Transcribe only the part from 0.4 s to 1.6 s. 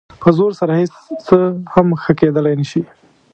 سره هېڅ څه